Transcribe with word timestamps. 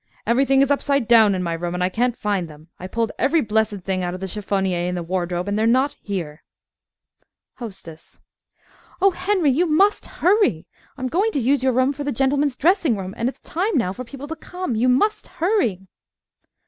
Everything 0.25 0.63
is 0.63 0.71
upside 0.71 1.07
down 1.07 1.35
in 1.35 1.43
my 1.43 1.53
room, 1.53 1.75
and 1.75 1.83
I 1.83 1.89
can't 1.89 2.17
find 2.17 2.47
them. 2.47 2.69
I 2.79 2.87
pulled 2.87 3.11
every 3.19 3.39
blessed 3.41 3.81
thing 3.81 4.01
out 4.03 4.15
of 4.15 4.19
the 4.19 4.25
chiffonier 4.27 4.89
and 4.89 5.07
wardrobe, 5.07 5.47
and 5.47 5.59
they're 5.59 5.67
not 5.67 5.95
there! 6.07 6.41
HOSTESS 7.57 8.19
Oh, 8.99 9.11
Henry! 9.11 9.51
You 9.51 9.67
must 9.67 10.07
hurry 10.07 10.65
I'm 10.97 11.05
going 11.07 11.31
to 11.33 11.39
use 11.39 11.61
your 11.61 11.73
room 11.73 11.93
for 11.93 12.03
the 12.03 12.11
gentlemen's 12.11 12.55
dressing 12.55 12.97
room, 12.97 13.13
and 13.15 13.29
it's 13.29 13.41
time 13.41 13.77
now 13.77 13.93
for 13.93 14.03
people 14.03 14.27
to 14.29 14.35
come. 14.35 14.75
You 14.75 14.89
must 14.89 15.27
hurry. 15.27 15.85